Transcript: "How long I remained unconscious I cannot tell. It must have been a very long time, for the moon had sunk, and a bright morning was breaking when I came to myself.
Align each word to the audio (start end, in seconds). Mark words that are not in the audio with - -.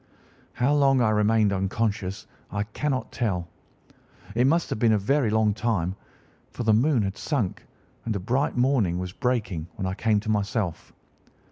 "How 0.53 0.73
long 0.73 0.99
I 0.99 1.11
remained 1.11 1.53
unconscious 1.53 2.25
I 2.49 2.63
cannot 2.63 3.11
tell. 3.11 3.47
It 4.33 4.47
must 4.47 4.71
have 4.71 4.79
been 4.79 4.93
a 4.93 4.97
very 4.97 5.29
long 5.29 5.53
time, 5.53 5.95
for 6.49 6.63
the 6.63 6.73
moon 6.73 7.03
had 7.03 7.19
sunk, 7.19 7.67
and 8.05 8.15
a 8.15 8.19
bright 8.19 8.57
morning 8.57 8.97
was 8.97 9.11
breaking 9.13 9.67
when 9.75 9.85
I 9.85 9.93
came 9.93 10.19
to 10.21 10.31
myself. 10.31 10.91